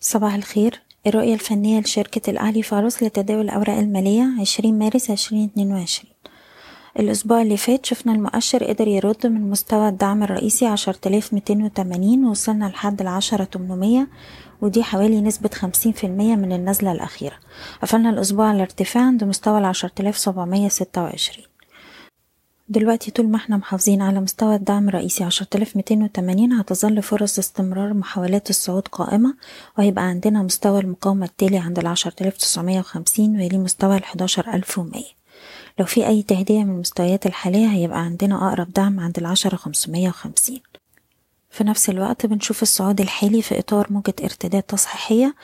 [0.00, 0.82] صباح الخير.
[1.06, 6.12] الرؤية الفنية لشركة الأهلي فارس لتداول الأوراق المالية عشرين مارس عشرين اتنين وعشرين.
[6.98, 12.24] الأسبوع اللي فات شفنا المؤشر قدر يرد من مستوى الدعم الرئيسي عشرة آلاف ميتين وتمانين
[12.24, 14.08] ووصلنا لحد العشرة تمنمية
[14.60, 17.36] ودي حوالي نسبة خمسين في المية من النزلة الأخيرة.
[17.82, 19.58] قفلنا الأسبوع على ارتفاع عند مستوى
[20.68, 21.47] ستة وعشرين.
[22.70, 27.38] دلوقتي طول ما إحنا محافظين على مستوى الدعم الرئيسي عشرة آلاف ميتين وتمانين هتظل فرص
[27.38, 29.34] استمرار محاولات الصعود قائمة
[29.78, 33.96] وهيبقى عندنا مستوى المقاومة التالي عند العشرة آلاف تسعمية وخمسين ويلي مستوى
[34.54, 35.18] ألف ومية.
[35.78, 39.18] لو في أي تهدئة من المستويات الحالية هيبقى عندنا أقرب دعم عند
[39.56, 40.60] خمسمية وخمسين.
[41.50, 45.34] في نفس الوقت بنشوف الصعود الحالي في إطار موجة ارتداد تصحيحية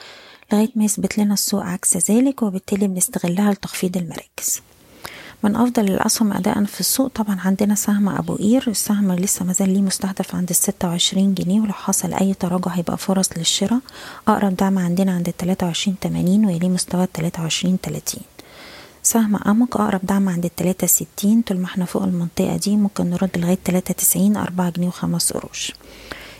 [0.53, 4.61] لغاية ما يثبت لنا السوق عكس ذلك وبالتالي بنستغلها لتخفيض المراكز.
[5.45, 7.07] من أفضل الأسهم أداء في السوق.
[7.07, 11.73] طبعا عندنا سهم أبو قير السهم لسه مازال ليه مستهدف عند الستة وعشرين جنيه ولو
[11.73, 13.79] حصل أي تراجع هيبقى فرص للشراء.
[14.27, 18.21] أقرب دعم عندنا عند التلاتة وعشرين تمانين ويليه مستوى التلاتة وعشرين تلاتين.
[19.03, 23.29] سهم أموك أقرب دعم عند التلاتة ستين طول ما إحنا فوق المنطقة دي ممكن نرد
[23.37, 25.71] لغاية تلاتة تسعين أربعة جنيه وخمس قروش.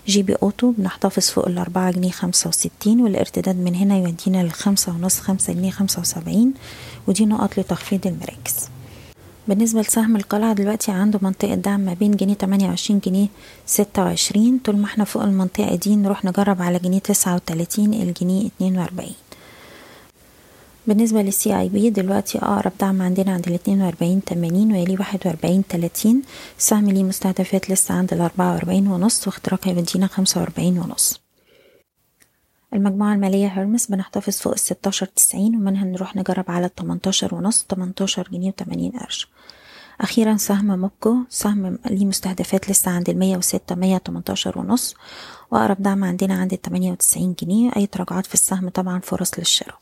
[0.08, 5.20] جي بي أوتو بنحتفظ فوق الأربعة جنيه خمسة وستين والارتداد من هنا يودينا للخمسة ونص
[5.20, 6.54] خمسة جنيه خمسة وسبعين
[7.08, 8.56] ودي نقط لتخفيض المراكز.
[9.48, 13.28] بالنسبة لسهم القلعة دلوقتي عنده منطقة دعم ما بين جنيه تمانية وعشرين جنيه
[13.66, 18.48] ستة وعشرين طول ما إحنا فوق المنطقة دي نروح نجرب على جنيه تسعة وتلاتين الجنيه
[18.48, 19.16] اتنين وأربعين.
[20.88, 26.22] بالنسبة لل CIB دلوقتي أقرب دعم عندنا عند الاتنين وأربعين تمانين ويليه واحد وأربعين تلاتين.
[26.60, 31.25] السهم ليه مستهدفات لسه عند الأربعة وأربعين ونص واختراق هيودينا خمسة وأربعين ونص.
[32.76, 38.48] المجموعة المالية هرمس بنحتفظ فوق الستاشر تسعين ومنها نروح نجرب على التمنتاشر ونص تمنتاشر جنيه
[38.48, 39.28] وتمانين قرش.
[40.02, 44.96] أخيرا سهم موبكو سهم ليه مستهدفات لسه عند المية وستة مية تمنتاشر ونص
[45.52, 47.72] وأقرب دعم عندنا عند التمانية وتسعين جنيه.
[47.76, 49.78] أي تراجعات في السهم طبعا فرص للشراء.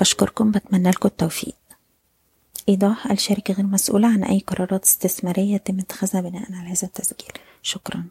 [0.00, 1.56] بشكركم بتمنى لكم التوفيق.
[2.68, 7.32] إيضاح الشركة غير مسؤولة عن أي قرارات استثمارية يتم اتخاذها بناء على هذا التسجيل.
[7.62, 8.04] شكراً.